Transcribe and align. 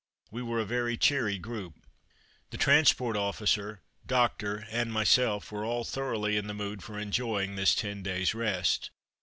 We 0.31 0.41
were 0.41 0.59
a 0.59 0.65
very 0.65 0.97
cheery 0.97 1.37
group. 1.37 1.75
The 2.49 2.57
transport 2.57 3.15
officer, 3.15 3.83
doctor 4.03 4.65
and 4.71 4.91
myself 4.91 5.51
were 5.51 5.63
all 5.63 5.83
thoroughly 5.83 6.37
in 6.37 6.47
the 6.47 6.55
mood 6.55 6.81
for 6.81 6.97
enjoying 6.97 7.55
this 7.55 7.75
ten 7.75 8.01
days' 8.01 8.33
rest. 8.33 8.89